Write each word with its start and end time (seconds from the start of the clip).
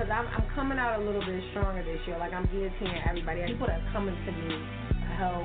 because 0.00 0.16
I'm, 0.16 0.26
I'm 0.32 0.48
coming 0.54 0.78
out 0.78 0.98
a 0.98 1.04
little 1.04 1.20
bit 1.20 1.42
stronger 1.50 1.84
this 1.84 2.00
year. 2.06 2.16
Like 2.18 2.32
I'm 2.32 2.46
guillotining 2.48 3.06
everybody. 3.06 3.44
People 3.46 3.66
that 3.66 3.80
are 3.80 3.92
coming 3.92 4.14
to 4.14 4.32
me 4.32 4.64
for 4.88 5.12
help, 5.20 5.44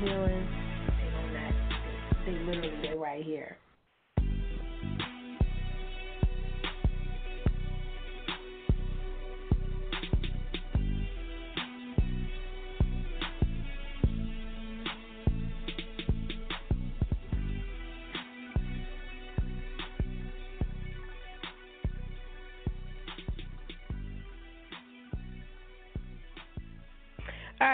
healing, 0.00 0.48
they 0.96 1.08
on 1.12 1.34
that. 1.34 1.52
They, 2.24 2.32
they 2.32 2.38
literally 2.38 2.72
they're 2.80 2.96
right 2.96 3.22
here. 3.22 3.58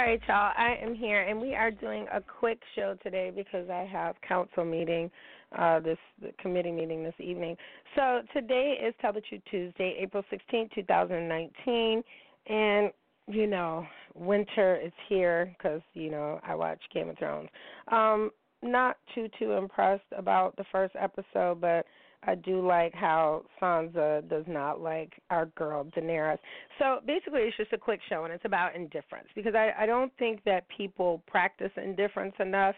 Right, 0.09 0.21
y'all. 0.27 0.53
I 0.57 0.79
am 0.83 0.95
here, 0.95 1.21
and 1.21 1.39
we 1.39 1.55
are 1.55 1.71
doing 1.71 2.07
a 2.11 2.23
quick 2.23 2.59
show 2.75 2.97
today 3.03 3.31
because 3.35 3.69
I 3.69 3.87
have 3.93 4.17
council 4.27 4.65
meeting, 4.65 5.11
uh, 5.59 5.81
this 5.81 5.99
committee 6.41 6.73
meeting 6.73 7.05
this 7.05 7.15
evening. 7.19 7.57
So 7.95 8.23
today 8.33 8.79
is 8.83 8.95
Tell 9.03 9.13
the 9.13 9.21
Truth 9.21 9.43
Tuesday, 9.51 9.99
April 10.01 10.23
16, 10.31 10.71
2019, 10.75 12.03
and 12.49 12.91
you 13.27 13.47
know, 13.47 13.87
winter 14.15 14.81
is 14.83 14.93
here 15.11 15.55
because 15.59 15.83
you 15.93 16.11
know 16.11 16.41
I 16.43 16.55
watch 16.55 16.81
Game 16.95 17.11
of 17.11 17.19
Thrones. 17.19 17.51
Um, 17.93 18.31
not 18.63 18.97
too 19.15 19.29
too 19.39 19.53
impressed 19.53 20.11
about 20.17 20.57
the 20.57 20.65
first 20.73 20.97
episode, 20.99 21.61
but 21.61 21.85
I 22.25 22.35
do 22.35 22.67
like 22.67 22.95
how 22.95 23.45
Sansa 23.61 24.29
does 24.29 24.45
not 24.49 24.81
like 24.81 25.13
our 25.31 25.47
girl 25.47 25.85
Daenerys. 25.97 26.39
So 26.79 26.99
basically, 27.07 27.43
it's 27.43 27.57
just 27.57 27.73
a 27.73 27.79
quick 27.79 28.01
show, 28.09 28.25
and 28.25 28.33
it's 28.33 28.45
about 28.45 28.75
indifference 28.75 29.29
because 29.35 29.55
I, 29.55 29.73
I 29.79 29.87
don't 29.87 30.13
think 30.19 30.43
that 30.45 30.65
people 30.69 31.23
practice 31.27 31.71
indifference 31.77 32.35
enough, 32.41 32.75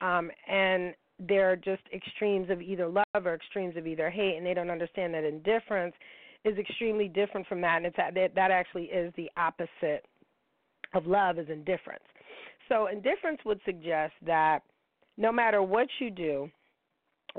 um, 0.00 0.30
and 0.48 0.94
they're 1.28 1.56
just 1.56 1.82
extremes 1.92 2.48
of 2.50 2.62
either 2.62 2.88
love 2.88 3.26
or 3.26 3.34
extremes 3.34 3.76
of 3.76 3.86
either 3.86 4.08
hate, 4.08 4.36
and 4.36 4.46
they 4.46 4.54
don't 4.54 4.70
understand 4.70 5.12
that 5.14 5.24
indifference 5.24 5.94
is 6.44 6.56
extremely 6.56 7.08
different 7.08 7.46
from 7.46 7.60
that, 7.60 7.78
and 7.78 7.86
it's 7.86 7.96
that 7.96 8.14
that 8.14 8.50
actually 8.50 8.84
is 8.84 9.12
the 9.16 9.30
opposite 9.36 10.04
of 10.94 11.06
love 11.06 11.38
is 11.38 11.48
indifference. 11.50 12.04
So 12.68 12.86
indifference 12.86 13.40
would 13.44 13.60
suggest 13.64 14.14
that 14.24 14.60
no 15.16 15.32
matter 15.32 15.62
what 15.62 15.88
you 16.00 16.10
do 16.10 16.50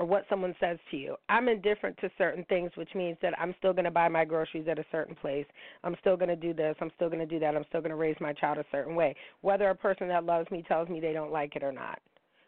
or 0.00 0.06
what 0.06 0.24
someone 0.30 0.54
says 0.58 0.78
to 0.90 0.96
you. 0.96 1.14
I'm 1.28 1.46
indifferent 1.46 1.94
to 1.98 2.08
certain 2.16 2.42
things, 2.48 2.70
which 2.74 2.88
means 2.94 3.18
that 3.20 3.38
I'm 3.38 3.54
still 3.58 3.74
going 3.74 3.84
to 3.84 3.90
buy 3.90 4.08
my 4.08 4.24
groceries 4.24 4.66
at 4.66 4.78
a 4.78 4.84
certain 4.90 5.14
place. 5.14 5.44
I'm 5.84 5.94
still 6.00 6.16
going 6.16 6.30
to 6.30 6.36
do 6.36 6.54
this. 6.54 6.74
I'm 6.80 6.90
still 6.96 7.10
going 7.10 7.20
to 7.20 7.26
do 7.26 7.38
that. 7.38 7.54
I'm 7.54 7.66
still 7.68 7.82
going 7.82 7.90
to 7.90 7.96
raise 7.96 8.16
my 8.18 8.32
child 8.32 8.56
a 8.56 8.64
certain 8.72 8.94
way, 8.94 9.14
whether 9.42 9.68
a 9.68 9.74
person 9.74 10.08
that 10.08 10.24
loves 10.24 10.50
me 10.50 10.64
tells 10.66 10.88
me 10.88 11.00
they 11.00 11.12
don't 11.12 11.30
like 11.30 11.54
it 11.54 11.62
or 11.62 11.70
not. 11.70 11.98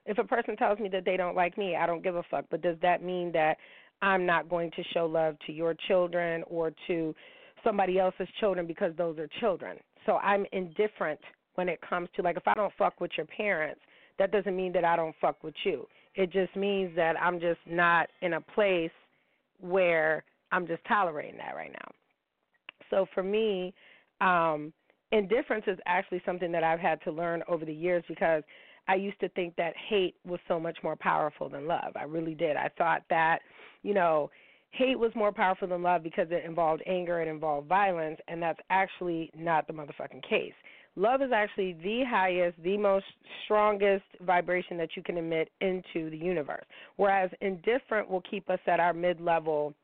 If 0.06 0.16
a 0.16 0.24
person 0.24 0.56
tells 0.56 0.78
me 0.78 0.88
that 0.88 1.04
they 1.04 1.18
don't 1.18 1.36
like 1.36 1.58
me, 1.58 1.76
I 1.76 1.86
don't 1.86 2.02
give 2.02 2.16
a 2.16 2.22
fuck. 2.30 2.46
But 2.50 2.62
does 2.62 2.78
that 2.80 3.04
mean 3.04 3.30
that 3.32 3.58
I'm 4.00 4.24
not 4.24 4.48
going 4.48 4.70
to 4.70 4.82
show 4.94 5.04
love 5.04 5.36
to 5.46 5.52
your 5.52 5.74
children 5.88 6.44
or 6.46 6.72
to 6.86 7.14
somebody 7.62 7.98
else's 7.98 8.28
children 8.40 8.66
because 8.66 8.96
those 8.96 9.18
are 9.18 9.28
children? 9.40 9.76
So 10.06 10.16
I'm 10.16 10.46
indifferent 10.52 11.20
when 11.56 11.68
it 11.68 11.80
comes 11.86 12.08
to, 12.16 12.22
like, 12.22 12.38
if 12.38 12.48
I 12.48 12.54
don't 12.54 12.72
fuck 12.78 12.98
with 12.98 13.10
your 13.18 13.26
parents, 13.26 13.82
that 14.18 14.32
doesn't 14.32 14.56
mean 14.56 14.72
that 14.72 14.86
I 14.86 14.96
don't 14.96 15.14
fuck 15.20 15.44
with 15.44 15.54
you 15.64 15.86
it 16.14 16.30
just 16.32 16.54
means 16.56 16.94
that 16.96 17.20
I'm 17.20 17.40
just 17.40 17.60
not 17.66 18.08
in 18.20 18.34
a 18.34 18.40
place 18.40 18.90
where 19.60 20.24
I'm 20.50 20.66
just 20.66 20.84
tolerating 20.86 21.38
that 21.38 21.54
right 21.54 21.72
now. 21.72 21.92
So 22.90 23.06
for 23.14 23.22
me, 23.22 23.72
um, 24.20 24.72
indifference 25.12 25.64
is 25.66 25.78
actually 25.86 26.22
something 26.26 26.52
that 26.52 26.62
I've 26.62 26.80
had 26.80 27.02
to 27.04 27.10
learn 27.10 27.42
over 27.48 27.64
the 27.64 27.72
years 27.72 28.04
because 28.08 28.42
I 28.88 28.96
used 28.96 29.20
to 29.20 29.28
think 29.30 29.56
that 29.56 29.72
hate 29.88 30.16
was 30.26 30.40
so 30.48 30.58
much 30.58 30.76
more 30.82 30.96
powerful 30.96 31.48
than 31.48 31.66
love. 31.66 31.92
I 31.96 32.02
really 32.02 32.34
did. 32.34 32.56
I 32.56 32.68
thought 32.76 33.02
that, 33.10 33.38
you 33.82 33.94
know, 33.94 34.30
hate 34.72 34.98
was 34.98 35.12
more 35.14 35.32
powerful 35.32 35.68
than 35.68 35.82
love 35.82 36.02
because 36.02 36.26
it 36.30 36.44
involved 36.44 36.82
anger, 36.86 37.22
it 37.22 37.28
involved 37.28 37.68
violence, 37.68 38.18
and 38.28 38.42
that's 38.42 38.58
actually 38.70 39.30
not 39.36 39.66
the 39.66 39.72
motherfucking 39.72 40.28
case 40.28 40.54
love 40.96 41.22
is 41.22 41.30
actually 41.32 41.74
the 41.82 42.02
highest, 42.08 42.62
the 42.62 42.76
most 42.76 43.06
strongest 43.44 44.04
vibration 44.22 44.76
that 44.78 44.90
you 44.96 45.02
can 45.02 45.16
emit 45.16 45.50
into 45.60 46.10
the 46.10 46.16
universe. 46.16 46.64
Whereas 46.96 47.30
indifferent 47.40 48.10
will 48.10 48.22
keep 48.22 48.48
us 48.50 48.60
at 48.66 48.80
our 48.80 48.92
mid 48.92 49.20
level. 49.20 49.74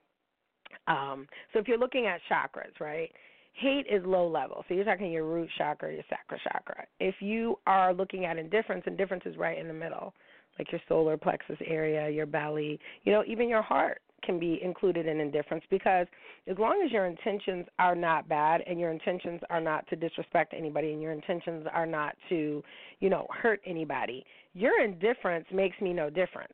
Um, 0.86 1.26
so 1.52 1.58
if 1.58 1.68
you're 1.68 1.78
looking 1.78 2.06
at 2.06 2.20
chakras, 2.30 2.78
right? 2.80 3.10
Hate 3.54 3.86
is 3.90 4.02
low 4.04 4.28
level. 4.28 4.64
So 4.68 4.74
you're 4.74 4.84
talking 4.84 5.10
your 5.10 5.24
root 5.24 5.48
chakra, 5.58 5.92
your 5.92 6.04
sacral 6.08 6.40
chakra. 6.44 6.84
If 7.00 7.16
you 7.20 7.58
are 7.66 7.92
looking 7.92 8.24
at 8.24 8.38
indifference, 8.38 8.84
indifference 8.86 9.24
is 9.26 9.36
right 9.36 9.58
in 9.58 9.66
the 9.66 9.74
middle, 9.74 10.14
like 10.58 10.70
your 10.70 10.80
solar 10.88 11.16
plexus 11.16 11.56
area, 11.66 12.08
your 12.08 12.26
belly, 12.26 12.78
you 13.02 13.12
know, 13.12 13.24
even 13.26 13.48
your 13.48 13.62
heart 13.62 14.00
can 14.22 14.38
be 14.38 14.60
included 14.62 15.06
in 15.06 15.20
indifference 15.20 15.64
because 15.70 16.06
as 16.46 16.58
long 16.58 16.82
as 16.84 16.90
your 16.90 17.06
intentions 17.06 17.66
are 17.78 17.94
not 17.94 18.28
bad 18.28 18.62
and 18.66 18.78
your 18.80 18.90
intentions 18.90 19.40
are 19.50 19.60
not 19.60 19.86
to 19.88 19.96
disrespect 19.96 20.54
anybody 20.56 20.92
and 20.92 21.02
your 21.02 21.12
intentions 21.12 21.66
are 21.72 21.86
not 21.86 22.16
to, 22.28 22.62
you 23.00 23.10
know, 23.10 23.26
hurt 23.30 23.60
anybody, 23.66 24.24
your 24.54 24.82
indifference 24.82 25.46
makes 25.52 25.80
me 25.80 25.92
no 25.92 26.10
difference 26.10 26.52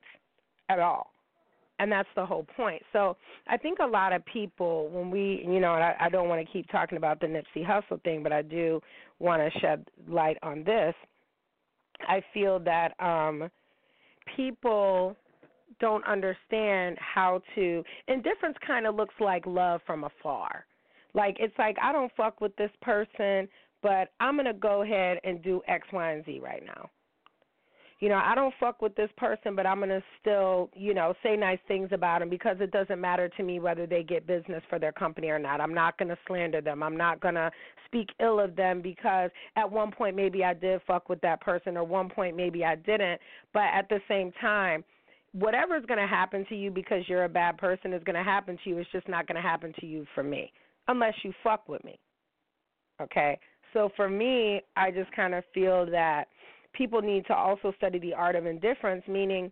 at 0.69 0.79
all. 0.79 1.11
And 1.81 1.91
that's 1.91 2.09
the 2.15 2.25
whole 2.25 2.47
point. 2.57 2.83
So 2.93 3.17
I 3.49 3.57
think 3.57 3.79
a 3.81 3.87
lot 3.87 4.13
of 4.13 4.25
people, 4.27 4.89
when 4.91 5.11
we, 5.11 5.45
you 5.45 5.59
know, 5.59 5.75
and 5.75 5.83
I, 5.83 5.97
I 6.01 6.09
don't 6.09 6.29
want 6.29 6.47
to 6.47 6.53
keep 6.53 6.71
talking 6.71 6.99
about 6.99 7.21
the 7.21 7.27
Nipsey 7.27 7.67
Hussle 7.67 8.01
thing, 8.05 8.23
but 8.23 8.33
I 8.33 8.43
do 8.43 8.81
want 9.19 9.43
to 9.43 9.59
shed 9.59 9.85
light 10.09 10.37
on 10.43 10.63
this. 10.63 10.95
I 12.09 12.23
feel 12.33 12.61
that 12.61 12.93
um, 13.01 13.51
people 14.37 15.17
don't 15.81 16.05
understand 16.07 16.97
how 16.99 17.43
to 17.55 17.83
indifference 18.09 18.57
kind 18.67 18.87
of 18.87 18.95
looks 18.95 19.15
like 19.21 19.45
love 19.47 19.81
from 19.87 20.05
afar. 20.05 20.67
Like 21.15 21.37
it's 21.39 21.57
like 21.59 21.77
I 21.83 21.93
don't 21.93 22.12
fuck 22.17 22.41
with 22.41 22.55
this 22.57 22.71
person, 22.83 23.49
but 23.83 24.11
I'm 24.21 24.34
going 24.34 24.47
to 24.47 24.55
go 24.55 24.83
ahead 24.83 25.19
and 25.25 25.43
do 25.43 25.63
X, 25.69 25.87
Y, 25.93 26.13
and 26.13 26.25
Z 26.25 26.41
right 26.43 26.63
now. 26.65 26.91
You 28.01 28.09
know, 28.09 28.21
I 28.23 28.34
don't 28.34 28.53
fuck 28.59 28.83
with 28.83 28.95
this 28.97 29.09
person, 29.16 29.54
but 29.54 29.66
I'm 29.66 29.78
going 29.78 29.89
to 29.89 30.03
still, 30.21 30.69
you 30.75 30.95
know, 30.95 31.15
say 31.22 31.37
nice 31.37 31.60
things 31.69 31.89
about 31.93 32.21
them 32.21 32.28
because 32.28 32.57
it 32.60 32.71
doesn't 32.71 33.01
matter 33.01 33.28
to 33.31 33.43
me 33.43 33.60
whether 33.60 33.87
they 33.87 34.03
get 34.03 34.27
business 34.27 34.63
for 34.69 34.78
their 34.78 34.93
company 34.93 35.28
or 35.28 35.39
not. 35.39 35.60
I'm 35.60 35.72
not 35.72 35.97
going 35.97 36.09
to 36.09 36.19
slander 36.27 36.60
them. 36.60 36.83
I'm 36.83 36.97
not 36.97 37.21
going 37.21 37.37
to 37.37 37.51
speak 37.87 38.09
ill 38.21 38.41
of 38.41 38.57
them 38.57 38.83
because 38.83 39.31
at 39.57 39.71
one 39.71 39.93
point 39.93 40.16
maybe 40.16 40.45
I 40.45 40.54
did 40.54 40.81
fuck 40.87 41.09
with 41.09 41.21
that 41.21 41.41
person 41.41 41.77
or 41.77 41.84
one 41.84 42.10
point 42.10 42.37
maybe 42.37 42.65
I 42.65 42.75
didn't, 42.75 43.21
but 43.53 43.65
at 43.72 43.89
the 43.89 44.01
same 44.09 44.33
time, 44.41 44.84
whatever 45.34 45.77
is 45.77 45.84
going 45.86 46.01
to 46.01 46.07
happen 46.07 46.47
to 46.48 46.54
you 46.54 46.71
because 46.71 47.03
you're 47.09 47.25
a 47.25 47.28
bad 47.28 47.59
person 47.59 47.92
is 47.92 48.03
going 48.04 48.16
to 48.16 48.22
happen 48.22 48.57
to 48.63 48.71
you. 48.71 48.78
It's 48.78 48.91
just 48.92 49.09
not 49.09 49.27
going 49.27 49.36
to 49.36 49.42
happen 49.42 49.75
to 49.81 49.86
you 49.86 50.07
for 50.15 50.22
me 50.22 50.53
unless 50.89 51.15
you 51.22 51.33
fuck 51.42 51.69
with 51.69 51.84
me. 51.84 51.98
Okay? 53.03 53.39
So 53.72 53.91
for 53.97 54.09
me, 54.09 54.63
I 54.77 54.91
just 54.91 55.10
kind 55.13 55.34
of 55.34 55.42
feel 55.53 55.86
that 55.91 56.27
people 56.72 57.03
need 57.03 57.27
to 57.27 57.34
also 57.34 57.72
study 57.77 57.98
the 57.98 58.15
art 58.15 58.36
of 58.36 58.47
indifference, 58.47 59.03
meaning 59.09 59.51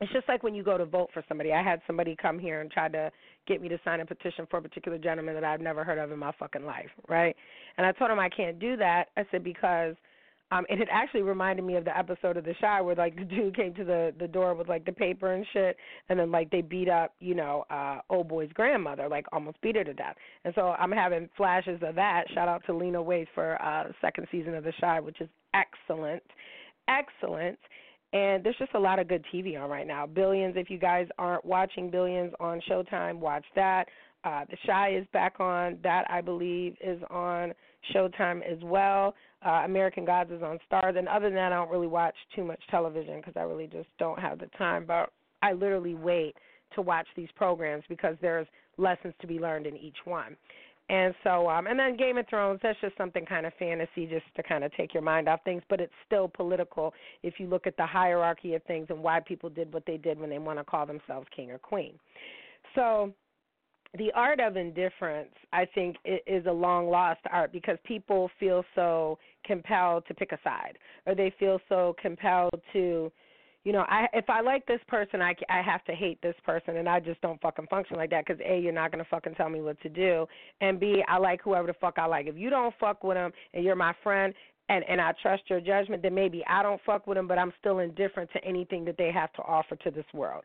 it's 0.00 0.12
just 0.12 0.28
like 0.28 0.42
when 0.42 0.54
you 0.54 0.62
go 0.62 0.76
to 0.76 0.84
vote 0.84 1.08
for 1.12 1.24
somebody. 1.26 1.52
I 1.52 1.62
had 1.62 1.80
somebody 1.86 2.14
come 2.20 2.38
here 2.38 2.60
and 2.60 2.70
try 2.70 2.88
to 2.88 3.10
get 3.46 3.62
me 3.62 3.68
to 3.70 3.80
sign 3.84 4.00
a 4.00 4.06
petition 4.06 4.46
for 4.50 4.58
a 4.58 4.62
particular 4.62 4.98
gentleman 4.98 5.34
that 5.34 5.44
I've 5.44 5.60
never 5.60 5.84
heard 5.84 5.98
of 5.98 6.12
in 6.12 6.18
my 6.18 6.32
fucking 6.38 6.64
life, 6.64 6.90
right? 7.08 7.34
And 7.78 7.86
I 7.86 7.92
told 7.92 8.10
him 8.10 8.18
I 8.18 8.28
can't 8.28 8.58
do 8.58 8.76
that. 8.76 9.06
I 9.16 9.24
said 9.30 9.42
because 9.42 9.96
Um, 10.50 10.64
and 10.70 10.80
it 10.80 10.88
actually 10.90 11.22
reminded 11.22 11.64
me 11.64 11.76
of 11.76 11.84
the 11.84 11.96
episode 11.96 12.38
of 12.38 12.44
The 12.44 12.54
Chi 12.58 12.80
where 12.80 12.94
like 12.94 13.16
the 13.16 13.24
dude 13.24 13.54
came 13.54 13.74
to 13.74 13.84
the 13.84 14.14
the 14.18 14.28
door 14.28 14.54
with 14.54 14.68
like 14.68 14.84
the 14.84 14.92
paper 14.92 15.34
and 15.34 15.44
shit, 15.52 15.76
and 16.08 16.18
then 16.18 16.30
like 16.30 16.50
they 16.50 16.62
beat 16.62 16.88
up 16.88 17.14
you 17.20 17.34
know 17.34 17.64
uh 17.70 17.98
old 18.08 18.28
boy's 18.28 18.50
grandmother, 18.54 19.08
like 19.08 19.26
almost 19.32 19.60
beat 19.60 19.76
her 19.76 19.84
to 19.84 19.92
death. 19.92 20.16
And 20.44 20.54
so 20.54 20.68
I'm 20.78 20.92
having 20.92 21.28
flashes 21.36 21.80
of 21.82 21.94
that. 21.96 22.24
Shout 22.32 22.48
out 22.48 22.62
to 22.66 22.74
Lena 22.74 22.98
Waithe 22.98 23.26
for 23.34 23.60
uh 23.62 23.92
second 24.00 24.26
season 24.30 24.54
of 24.54 24.64
The 24.64 24.72
Chi, 24.80 25.00
which 25.00 25.20
is 25.20 25.28
excellent, 25.54 26.22
excellent. 26.88 27.58
And 28.14 28.42
there's 28.42 28.56
just 28.58 28.72
a 28.74 28.78
lot 28.78 28.98
of 28.98 29.06
good 29.06 29.24
TV 29.32 29.60
on 29.60 29.68
right 29.68 29.86
now. 29.86 30.06
Billions, 30.06 30.54
if 30.56 30.70
you 30.70 30.78
guys 30.78 31.06
aren't 31.18 31.44
watching 31.44 31.90
Billions 31.90 32.32
on 32.40 32.62
Showtime, 32.68 33.18
watch 33.18 33.44
that. 33.54 33.86
Uh, 34.24 34.44
the 34.50 34.56
Chi 34.66 34.94
is 34.94 35.06
back 35.12 35.40
on. 35.40 35.78
That 35.82 36.06
I 36.10 36.22
believe 36.22 36.74
is 36.80 37.02
on 37.10 37.52
Showtime 37.94 38.40
as 38.50 38.58
well. 38.62 39.14
Uh, 39.44 39.62
American 39.64 40.04
Gods 40.04 40.30
is 40.30 40.42
on 40.42 40.58
Starz, 40.70 40.98
and 40.98 41.08
other 41.08 41.26
than 41.26 41.36
that, 41.36 41.52
I 41.52 41.56
don't 41.56 41.70
really 41.70 41.86
watch 41.86 42.14
too 42.34 42.44
much 42.44 42.60
television 42.70 43.18
because 43.18 43.34
I 43.36 43.42
really 43.42 43.66
just 43.66 43.88
don't 43.98 44.18
have 44.18 44.38
the 44.38 44.48
time. 44.58 44.84
But 44.86 45.10
I 45.42 45.52
literally 45.52 45.94
wait 45.94 46.34
to 46.74 46.82
watch 46.82 47.06
these 47.16 47.28
programs 47.36 47.84
because 47.88 48.16
there's 48.20 48.46
lessons 48.76 49.14
to 49.20 49.26
be 49.26 49.38
learned 49.38 49.66
in 49.66 49.76
each 49.76 49.96
one. 50.04 50.36
And 50.90 51.14
so, 51.22 51.48
um, 51.50 51.66
and 51.66 51.78
then 51.78 51.96
Game 51.96 52.16
of 52.16 52.26
Thrones, 52.28 52.60
that's 52.62 52.80
just 52.80 52.96
something 52.96 53.26
kind 53.26 53.44
of 53.44 53.52
fantasy 53.58 54.06
just 54.06 54.24
to 54.36 54.42
kind 54.42 54.64
of 54.64 54.72
take 54.74 54.94
your 54.94 55.02
mind 55.02 55.28
off 55.28 55.40
things, 55.44 55.62
but 55.68 55.80
it's 55.80 55.92
still 56.06 56.28
political 56.28 56.94
if 57.22 57.34
you 57.38 57.46
look 57.46 57.66
at 57.66 57.76
the 57.76 57.84
hierarchy 57.84 58.54
of 58.54 58.62
things 58.62 58.86
and 58.88 59.02
why 59.02 59.20
people 59.20 59.50
did 59.50 59.72
what 59.72 59.84
they 59.86 59.98
did 59.98 60.18
when 60.18 60.30
they 60.30 60.38
want 60.38 60.58
to 60.58 60.64
call 60.64 60.86
themselves 60.86 61.26
king 61.34 61.50
or 61.50 61.58
queen. 61.58 61.92
So, 62.74 63.12
the 63.96 64.12
art 64.14 64.38
of 64.40 64.56
indifference, 64.56 65.32
I 65.52 65.64
think, 65.74 65.96
is 66.04 66.44
a 66.46 66.52
long 66.52 66.88
lost 66.90 67.20
art 67.30 67.52
because 67.52 67.78
people 67.84 68.30
feel 68.38 68.64
so 68.74 69.18
compelled 69.44 70.06
to 70.08 70.14
pick 70.14 70.32
a 70.32 70.38
side, 70.44 70.78
or 71.06 71.14
they 71.14 71.32
feel 71.38 71.58
so 71.68 71.96
compelled 72.00 72.60
to, 72.74 73.10
you 73.64 73.72
know, 73.72 73.86
I 73.88 74.06
if 74.12 74.28
I 74.28 74.42
like 74.42 74.66
this 74.66 74.80
person, 74.88 75.22
I 75.22 75.34
I 75.48 75.62
have 75.62 75.84
to 75.84 75.94
hate 75.94 76.20
this 76.20 76.34
person, 76.44 76.76
and 76.76 76.88
I 76.88 77.00
just 77.00 77.20
don't 77.22 77.40
fucking 77.40 77.66
function 77.68 77.96
like 77.96 78.10
that 78.10 78.26
because 78.26 78.40
a, 78.44 78.58
you're 78.60 78.72
not 78.72 78.90
gonna 78.92 79.06
fucking 79.10 79.34
tell 79.36 79.48
me 79.48 79.62
what 79.62 79.80
to 79.80 79.88
do, 79.88 80.26
and 80.60 80.78
b, 80.78 81.02
I 81.08 81.16
like 81.16 81.40
whoever 81.42 81.66
the 81.66 81.74
fuck 81.74 81.98
I 81.98 82.04
like. 82.04 82.26
If 82.26 82.36
you 82.36 82.50
don't 82.50 82.74
fuck 82.78 83.02
with 83.02 83.16
them 83.16 83.32
and 83.54 83.64
you're 83.64 83.74
my 83.74 83.94
friend, 84.02 84.34
and 84.68 84.84
and 84.86 85.00
I 85.00 85.12
trust 85.22 85.44
your 85.48 85.60
judgment, 85.60 86.02
then 86.02 86.14
maybe 86.14 86.44
I 86.46 86.62
don't 86.62 86.80
fuck 86.84 87.06
with 87.06 87.16
them, 87.16 87.26
but 87.26 87.38
I'm 87.38 87.54
still 87.58 87.78
indifferent 87.78 88.30
to 88.32 88.44
anything 88.44 88.84
that 88.84 88.98
they 88.98 89.10
have 89.12 89.32
to 89.34 89.42
offer 89.42 89.76
to 89.76 89.90
this 89.90 90.04
world 90.12 90.44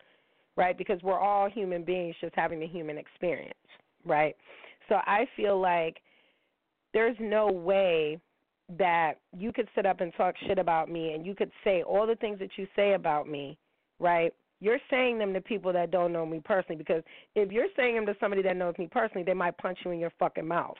right? 0.56 0.78
Because 0.78 1.02
we're 1.02 1.20
all 1.20 1.50
human 1.50 1.84
beings 1.84 2.16
just 2.22 2.36
having 2.36 2.60
the 2.60 2.68
human 2.68 2.98
experience, 2.98 3.54
right? 4.06 4.36
So 4.90 4.96
I 4.96 5.28
feel 5.36 5.60
like 5.60 5.98
there's 6.94 7.18
no 7.20 7.48
way 7.48 8.20
that 8.78 9.14
you 9.38 9.52
could 9.52 9.68
sit 9.76 9.86
up 9.86 10.02
and 10.02 10.14
talk 10.16 10.36
shit 10.48 10.58
about 10.58 10.90
me 10.90 11.14
and 11.14 11.26
you 11.26 11.36
could 11.36 11.52
say 11.64 11.84
all 11.84 12.08
the 12.08 12.16
things 12.16 12.40
that 12.40 12.52
you 12.58 12.68
say 12.76 12.94
about 12.94 13.28
me, 13.28 13.58
right? 14.00 14.34
You're 14.60 14.80
saying 14.90 15.18
them 15.18 15.34
to 15.34 15.42
people 15.42 15.74
that 15.74 15.92
don't 15.92 16.14
know 16.14 16.26
me 16.26 16.42
personally 16.44 16.78
because 16.78 17.04
if 17.36 17.52
you're 17.52 17.68
saying 17.76 17.96
them 17.96 18.06
to 18.06 18.16
somebody 18.20 18.42
that 18.44 18.56
knows 18.56 18.76
me 18.78 18.88
personally, 18.90 19.24
they 19.24 19.34
might 19.34 19.58
punch 19.58 19.80
you 19.84 19.92
in 19.92 20.00
your 20.00 20.14
fucking 20.20 20.48
mouth 20.48 20.78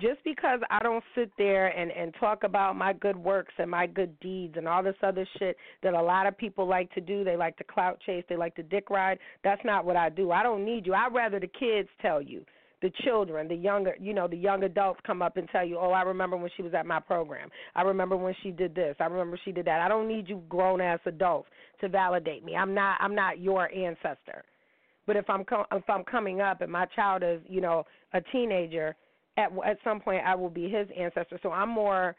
just 0.00 0.22
because 0.24 0.60
I 0.70 0.80
don't 0.82 1.04
sit 1.14 1.30
there 1.38 1.68
and 1.68 1.90
and 1.90 2.14
talk 2.20 2.44
about 2.44 2.76
my 2.76 2.92
good 2.92 3.16
works 3.16 3.54
and 3.58 3.70
my 3.70 3.86
good 3.86 4.18
deeds 4.20 4.54
and 4.56 4.68
all 4.68 4.82
this 4.82 4.96
other 5.02 5.26
shit 5.38 5.56
that 5.82 5.94
a 5.94 6.02
lot 6.02 6.26
of 6.26 6.38
people 6.38 6.66
like 6.66 6.92
to 6.94 7.00
do, 7.00 7.24
they 7.24 7.36
like 7.36 7.56
to 7.56 7.64
clout 7.64 7.98
chase, 8.06 8.24
they 8.28 8.36
like 8.36 8.54
to 8.56 8.62
dick 8.62 8.90
ride. 8.90 9.18
That's 9.42 9.64
not 9.64 9.84
what 9.84 9.96
I 9.96 10.08
do. 10.08 10.30
I 10.30 10.42
don't 10.42 10.64
need 10.64 10.86
you. 10.86 10.94
I'd 10.94 11.14
rather 11.14 11.40
the 11.40 11.48
kids 11.48 11.88
tell 12.00 12.22
you, 12.22 12.44
the 12.80 12.90
children, 13.04 13.48
the 13.48 13.56
younger, 13.56 13.96
you 13.98 14.14
know, 14.14 14.28
the 14.28 14.36
young 14.36 14.62
adults 14.62 15.00
come 15.04 15.20
up 15.20 15.36
and 15.36 15.48
tell 15.50 15.64
you, 15.64 15.78
"Oh, 15.78 15.90
I 15.90 16.02
remember 16.02 16.36
when 16.36 16.50
she 16.56 16.62
was 16.62 16.74
at 16.74 16.86
my 16.86 17.00
program. 17.00 17.50
I 17.74 17.82
remember 17.82 18.16
when 18.16 18.34
she 18.42 18.52
did 18.52 18.74
this. 18.74 18.94
I 19.00 19.06
remember 19.06 19.38
she 19.44 19.52
did 19.52 19.64
that." 19.64 19.80
I 19.80 19.88
don't 19.88 20.06
need 20.06 20.28
you 20.28 20.42
grown 20.48 20.80
ass 20.80 21.00
adults 21.06 21.48
to 21.80 21.88
validate 21.88 22.44
me. 22.44 22.54
I'm 22.54 22.74
not 22.74 22.98
I'm 23.00 23.14
not 23.14 23.40
your 23.40 23.72
ancestor. 23.72 24.44
But 25.06 25.16
if 25.16 25.28
I'm 25.28 25.44
com- 25.44 25.66
if 25.72 25.88
I'm 25.88 26.04
coming 26.04 26.40
up 26.40 26.60
and 26.60 26.70
my 26.70 26.86
child 26.86 27.22
is, 27.24 27.40
you 27.48 27.60
know, 27.60 27.84
a 28.12 28.20
teenager 28.20 28.94
at 29.38 29.52
at 29.64 29.78
some 29.84 30.00
point 30.00 30.22
I 30.26 30.34
will 30.34 30.50
be 30.50 30.68
his 30.68 30.88
ancestor. 30.98 31.38
So 31.42 31.50
I'm 31.52 31.70
more 31.70 32.16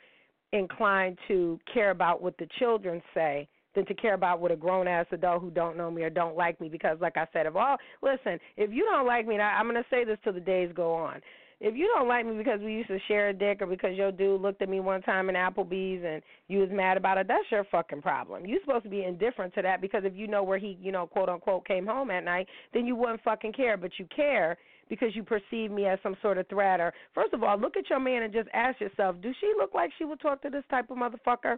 inclined 0.54 1.18
to 1.28 1.60
care 1.72 1.92
about 1.92 2.22
what 2.22 2.38
the 2.38 2.48
children 2.58 3.02
say 3.14 3.48
than 3.76 3.86
to 3.86 3.94
care 3.94 4.16
about 4.16 4.40
what 4.40 4.52
a 4.52 4.56
grown 4.56 4.88
ass 4.88 5.06
adult 5.12 5.42
who 5.42 5.52
don't 5.52 5.78
know 5.78 5.92
me 5.92 6.02
or 6.02 6.10
don't 6.10 6.36
like 6.36 6.60
me 6.60 6.70
because 6.70 6.98
like 7.02 7.18
I 7.18 7.28
said, 7.32 7.46
if 7.46 7.56
all 7.56 7.78
listen, 8.02 8.40
if 8.58 8.72
you 8.72 8.86
don't 8.86 9.06
like 9.06 9.28
me, 9.28 9.36
and 9.36 9.44
I, 9.44 9.52
I'm 9.52 9.68
gonna 9.68 9.84
say 9.92 10.04
this 10.04 10.18
till 10.24 10.34
the 10.34 10.40
days 10.40 10.72
go 10.74 10.94
on. 10.94 11.22
If 11.62 11.76
you 11.76 11.92
don't 11.94 12.08
like 12.08 12.26
me 12.26 12.38
because 12.38 12.62
we 12.62 12.74
used 12.74 12.88
to 12.88 13.00
share 13.10 13.30
a 13.30 13.34
dick 13.34 13.62
or 13.62 13.66
because 13.66 13.98
your 13.98 14.14
dude 14.14 14.40
looked 14.40 14.62
at 14.62 14.70
me 14.70 14.80
one 14.80 15.02
time 15.02 15.28
in 15.28 15.36
Applebee's 15.36 16.04
and 16.06 16.22
you 16.48 16.60
was 16.60 16.70
mad 16.72 16.96
about 16.96 17.18
it, 17.18 17.28
that's 17.28 17.52
your 17.52 17.66
fucking 17.66 18.02
problem. 18.02 18.46
You're 18.46 18.62
supposed 18.62 18.86
to 18.86 18.90
be 18.90 19.04
indifferent 19.04 19.54
to 19.56 19.62
that 19.64 19.82
because 19.82 20.04
if 20.06 20.16
you 20.16 20.28
know 20.28 20.42
where 20.42 20.58
he, 20.58 20.78
you 20.82 20.94
know, 20.94 21.06
quote 21.06 21.28
unquote 21.28 21.68
came 21.68 21.86
home 21.86 22.12
at 22.12 22.24
night, 22.24 22.48
then 22.74 22.86
you 22.86 22.96
wouldn't 22.96 23.24
fucking 23.24 23.52
care. 23.52 23.76
But 23.76 23.92
you 24.00 24.08
care 24.16 24.58
because 24.90 25.14
you 25.16 25.24
perceive 25.24 25.70
me 25.70 25.86
as 25.86 26.00
some 26.02 26.16
sort 26.22 26.38
of 26.38 26.48
threat. 26.48 26.80
Or 26.80 26.94
first 27.14 27.34
of 27.34 27.44
all, 27.44 27.60
look 27.60 27.76
at 27.76 27.90
your 27.90 28.00
man 28.00 28.24
and 28.24 28.34
just 28.34 28.48
ask 28.54 28.80
yourself, 28.80 29.18
do 29.22 29.34
she 29.42 29.52
look 29.58 29.74
like 29.74 29.92
she 29.98 30.06
would 30.06 30.22
talk 30.22 30.42
to 30.44 30.50
this 30.50 30.64
type 30.70 30.90
of 30.90 30.98
motherfucker? 30.98 31.58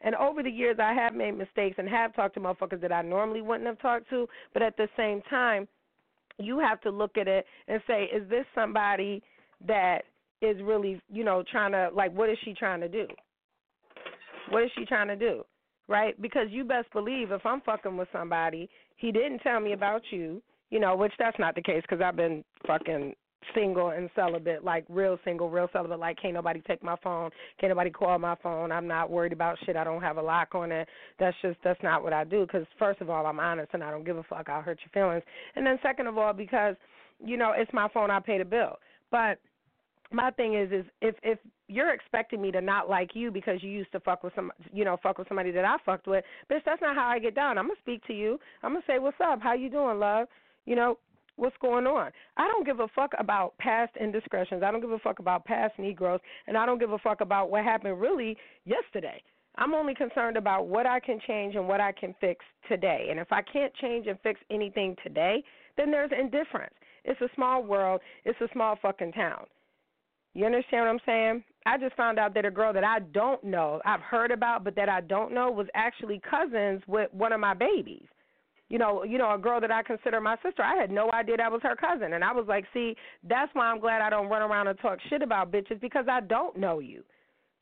And 0.00 0.14
over 0.14 0.42
the 0.42 0.50
years, 0.50 0.78
I 0.80 0.94
have 0.94 1.14
made 1.14 1.32
mistakes 1.32 1.76
and 1.78 1.88
have 1.88 2.14
talked 2.14 2.34
to 2.34 2.40
motherfuckers 2.40 2.80
that 2.80 2.92
I 2.92 3.02
normally 3.02 3.42
wouldn't 3.42 3.66
have 3.66 3.78
talked 3.80 4.08
to. 4.08 4.26
But 4.54 4.62
at 4.62 4.78
the 4.78 4.88
same 4.96 5.20
time, 5.28 5.68
you 6.38 6.58
have 6.58 6.80
to 6.80 6.90
look 6.90 7.16
at 7.18 7.28
it 7.28 7.44
and 7.68 7.80
say, 7.86 8.04
is 8.04 8.28
this 8.28 8.46
somebody 8.54 9.22
that 9.66 10.02
is 10.42 10.56
really, 10.62 11.00
you 11.10 11.24
know, 11.24 11.42
trying 11.50 11.72
to 11.72 11.90
like, 11.94 12.12
what 12.14 12.28
is 12.30 12.38
she 12.44 12.54
trying 12.54 12.80
to 12.80 12.88
do? 12.88 13.06
What 14.50 14.62
is 14.64 14.70
she 14.76 14.84
trying 14.84 15.08
to 15.08 15.16
do? 15.16 15.44
Right? 15.88 16.20
Because 16.20 16.48
you 16.50 16.64
best 16.64 16.90
believe 16.92 17.30
if 17.30 17.44
I'm 17.44 17.60
fucking 17.60 17.96
with 17.96 18.08
somebody, 18.12 18.68
he 18.96 19.12
didn't 19.12 19.40
tell 19.40 19.60
me 19.60 19.72
about 19.72 20.02
you 20.10 20.42
you 20.74 20.80
know, 20.80 20.96
which 20.96 21.12
that's 21.20 21.38
not 21.38 21.54
the 21.54 21.62
case 21.62 21.82
because 21.82 22.02
I've 22.02 22.16
been 22.16 22.44
fucking 22.66 23.14
single 23.54 23.90
and 23.90 24.10
celibate, 24.16 24.64
like 24.64 24.84
real 24.88 25.18
single, 25.24 25.48
real 25.48 25.68
celibate. 25.72 26.00
Like 26.00 26.20
can't 26.20 26.34
nobody 26.34 26.60
take 26.66 26.82
my 26.82 26.96
phone, 27.02 27.30
can't 27.60 27.70
nobody 27.70 27.90
call 27.90 28.18
my 28.18 28.34
phone. 28.42 28.72
I'm 28.72 28.88
not 28.88 29.08
worried 29.08 29.32
about 29.32 29.56
shit. 29.64 29.76
I 29.76 29.84
don't 29.84 30.02
have 30.02 30.16
a 30.16 30.22
lock 30.22 30.54
on 30.56 30.72
it. 30.72 30.88
That's 31.20 31.36
just 31.42 31.58
that's 31.62 31.80
not 31.84 32.02
what 32.02 32.12
I 32.12 32.24
do. 32.24 32.44
Because 32.44 32.66
first 32.76 33.00
of 33.00 33.08
all, 33.08 33.24
I'm 33.24 33.38
honest 33.38 33.70
and 33.72 33.84
I 33.84 33.92
don't 33.92 34.04
give 34.04 34.16
a 34.16 34.24
fuck. 34.24 34.48
I'll 34.48 34.62
hurt 34.62 34.80
your 34.80 34.90
feelings. 34.92 35.22
And 35.54 35.64
then 35.64 35.78
second 35.80 36.08
of 36.08 36.18
all, 36.18 36.32
because 36.32 36.74
you 37.24 37.36
know 37.36 37.52
it's 37.54 37.72
my 37.72 37.88
phone, 37.94 38.10
I 38.10 38.18
pay 38.18 38.38
the 38.38 38.44
bill. 38.44 38.78
But 39.12 39.38
my 40.14 40.30
thing 40.32 40.54
is, 40.54 40.70
is 40.72 40.84
if 41.00 41.14
if 41.22 41.38
you're 41.68 41.92
expecting 41.92 42.40
me 42.40 42.50
to 42.52 42.60
not 42.60 42.88
like 42.88 43.10
you 43.14 43.30
because 43.30 43.62
you 43.62 43.70
used 43.70 43.92
to 43.92 44.00
fuck 44.00 44.22
with 44.22 44.34
some, 44.34 44.52
you 44.72 44.84
know, 44.84 44.98
fuck 45.02 45.18
with 45.18 45.28
somebody 45.28 45.50
that 45.50 45.64
I 45.64 45.76
fucked 45.84 46.06
with, 46.06 46.24
bitch, 46.50 46.60
that's 46.64 46.82
not 46.82 46.94
how 46.94 47.06
I 47.06 47.18
get 47.18 47.34
down. 47.34 47.58
I'm 47.58 47.66
gonna 47.66 47.80
speak 47.80 48.04
to 48.06 48.12
you. 48.12 48.38
I'm 48.62 48.72
gonna 48.72 48.84
say, 48.86 48.98
what's 48.98 49.16
up? 49.22 49.40
How 49.42 49.54
you 49.54 49.70
doing, 49.70 49.98
love? 49.98 50.28
You 50.66 50.76
know, 50.76 50.98
what's 51.36 51.56
going 51.60 51.86
on. 51.86 52.10
I 52.36 52.48
don't 52.48 52.66
give 52.66 52.80
a 52.80 52.88
fuck 52.94 53.12
about 53.18 53.56
past 53.58 53.92
indiscretions. 54.00 54.62
I 54.62 54.70
don't 54.70 54.80
give 54.80 54.92
a 54.92 54.98
fuck 54.98 55.18
about 55.18 55.44
past 55.44 55.74
Negroes, 55.78 56.20
and 56.46 56.56
I 56.56 56.66
don't 56.66 56.78
give 56.78 56.92
a 56.92 56.98
fuck 56.98 57.20
about 57.20 57.50
what 57.50 57.64
happened 57.64 58.00
really 58.00 58.36
yesterday. 58.64 59.22
I'm 59.56 59.74
only 59.74 59.94
concerned 59.94 60.36
about 60.36 60.66
what 60.66 60.86
I 60.86 60.98
can 60.98 61.20
change 61.26 61.54
and 61.54 61.68
what 61.68 61.80
I 61.80 61.92
can 61.92 62.14
fix 62.20 62.44
today. 62.68 63.06
And 63.10 63.20
if 63.20 63.32
I 63.32 63.40
can't 63.42 63.72
change 63.74 64.06
and 64.06 64.18
fix 64.22 64.40
anything 64.50 64.96
today, 65.02 65.44
then 65.76 65.90
there's 65.90 66.10
indifference. 66.18 66.74
It's 67.04 67.20
a 67.20 67.28
small 67.34 67.62
world. 67.62 68.00
It's 68.24 68.40
a 68.40 68.48
small 68.52 68.76
fucking 68.82 69.12
town. 69.12 69.46
You 70.34 70.46
understand 70.46 70.84
what 70.84 70.90
I'm 70.90 71.00
saying? 71.06 71.44
I 71.66 71.78
just 71.78 71.96
found 71.96 72.18
out 72.18 72.34
that 72.34 72.44
a 72.44 72.50
girl 72.50 72.72
that 72.72 72.84
I 72.84 72.98
don't 72.98 73.42
know, 73.42 73.80
I've 73.84 74.00
heard 74.00 74.30
about, 74.30 74.64
but 74.64 74.76
that 74.76 74.88
I 74.88 75.00
don't 75.00 75.32
know, 75.32 75.50
was 75.50 75.66
actually 75.74 76.20
cousins 76.28 76.82
with 76.86 77.08
one 77.12 77.32
of 77.32 77.40
my 77.40 77.54
babies 77.54 78.06
you 78.68 78.78
know, 78.78 79.04
you 79.04 79.18
know, 79.18 79.32
a 79.32 79.38
girl 79.38 79.60
that 79.60 79.70
I 79.70 79.82
consider 79.82 80.20
my 80.20 80.36
sister. 80.42 80.62
I 80.62 80.74
had 80.74 80.90
no 80.90 81.10
idea 81.12 81.36
that 81.36 81.52
was 81.52 81.60
her 81.62 81.76
cousin, 81.76 82.14
and 82.14 82.24
I 82.24 82.32
was 82.32 82.46
like, 82.48 82.64
see, 82.72 82.96
that's 83.22 83.54
why 83.54 83.66
I'm 83.66 83.80
glad 83.80 84.00
I 84.00 84.10
don't 84.10 84.28
run 84.28 84.42
around 84.42 84.68
and 84.68 84.78
talk 84.80 84.98
shit 85.08 85.22
about 85.22 85.52
bitches 85.52 85.80
because 85.80 86.06
I 86.10 86.20
don't 86.20 86.56
know 86.56 86.78
you. 86.78 87.04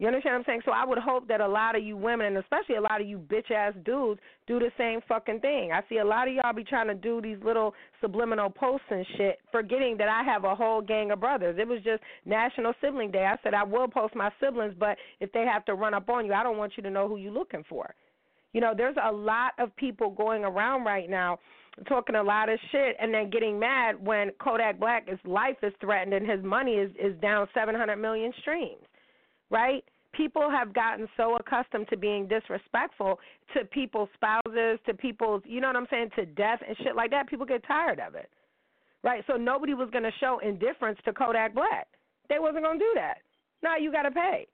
You 0.03 0.09
understand 0.09 0.33
what 0.33 0.39
I'm 0.41 0.45
saying? 0.47 0.63
So 0.65 0.73
I 0.73 0.85
would 0.85 0.99
hope 0.99 1.29
that 1.29 1.41
a 1.41 1.47
lot 1.47 1.77
of 1.77 1.85
you 1.85 1.97
women, 1.97 2.27
and 2.27 2.39
especially 2.39 2.75
a 2.75 2.81
lot 2.81 3.01
of 3.01 3.07
you 3.07 3.19
bitch 3.19 3.53
ass 3.53 3.73
dudes, 3.85 4.21
do 4.49 4.59
the 4.59 4.73
same 4.77 4.99
fucking 5.07 5.39
thing. 5.39 5.71
I 5.73 5.81
see 5.89 5.99
a 5.99 6.05
lot 6.05 6.27
of 6.27 6.35
y'all 6.35 6.53
be 6.53 6.65
trying 6.65 6.89
to 6.89 6.95
do 6.95 7.21
these 7.23 7.37
little 7.45 7.73
subliminal 8.01 8.51
posts 8.51 8.89
and 8.91 9.07
shit, 9.17 9.39
forgetting 9.53 9.97
that 9.99 10.09
I 10.09 10.25
have 10.25 10.43
a 10.43 10.57
whole 10.57 10.81
gang 10.81 11.13
of 11.13 11.21
brothers. 11.21 11.57
It 11.57 11.69
was 11.69 11.79
just 11.85 12.03
National 12.25 12.73
Sibling 12.81 13.13
Day. 13.13 13.27
I 13.27 13.37
said 13.45 13.55
I 13.55 13.63
will 13.63 13.87
post 13.87 14.17
my 14.17 14.33
siblings, 14.41 14.75
but 14.77 14.99
if 15.21 15.31
they 15.31 15.45
have 15.45 15.65
to 15.67 15.75
run 15.75 15.95
up 15.95 16.09
on 16.09 16.27
you, 16.27 16.33
I 16.33 16.43
don't 16.43 16.59
want 16.59 16.73
you 16.77 16.83
to 16.83 16.91
know 16.91 17.07
who 17.07 17.17
you're 17.17 17.31
looking 17.31 17.63
for. 17.69 17.95
You 18.55 18.61
know, 18.61 18.75
there's 18.77 18.97
a 19.01 19.13
lot 19.13 19.53
of 19.61 19.75
people 19.77 20.11
going 20.11 20.43
around 20.43 20.83
right 20.83 21.09
now 21.09 21.39
talking 21.87 22.17
a 22.17 22.23
lot 22.25 22.49
of 22.49 22.59
shit 22.73 22.97
and 23.01 23.15
then 23.15 23.31
getting 23.31 23.57
mad 23.57 24.05
when 24.05 24.33
Kodak 24.43 24.81
Black's 24.81 25.13
life 25.25 25.59
is 25.63 25.73
threatened 25.81 26.13
and 26.13 26.29
his 26.29 26.43
money 26.43 26.73
is 26.73 26.91
is 27.01 27.17
down 27.21 27.47
700 27.55 27.97
million 27.99 28.33
streams. 28.41 28.83
Right? 29.49 29.85
People 30.15 30.51
have 30.51 30.75
gotten 30.75 31.09
so 31.17 31.37
accustomed 31.37 31.89
to 31.89 31.97
being 31.97 32.29
disrespectful 32.29 33.19
to 33.57 33.65
people's 33.65 34.11
spouses, 34.15 34.79
to 34.87 34.95
people's, 34.95 35.43
you 35.47 35.61
know 35.61 35.69
what 35.69 35.77
I'm 35.77 35.87
saying, 35.91 36.11
to 36.17 36.27
death 36.27 36.61
and 36.67 36.77
shit 36.79 36.95
like 36.95 37.11
that. 37.13 37.29
People 37.29 37.47
get 37.47 37.67
tired 37.67 37.99
of 37.99 38.15
it. 38.15 38.29
Right? 39.03 39.25
So 39.27 39.37
nobody 39.37 39.75
was 39.75 39.89
going 39.91 40.05
to 40.05 40.13
show 40.21 40.39
indifference 40.45 40.99
to 41.07 41.13
Kodak 41.13 41.55
Black. 41.55 41.89
They 42.29 42.39
wasn't 42.39 42.65
going 42.65 42.79
to 42.79 42.85
do 42.85 42.93
that. 42.95 43.19
Now 43.63 43.77
you 43.77 43.91
got 43.91 44.03
to 44.03 44.11
pay. 44.11 44.47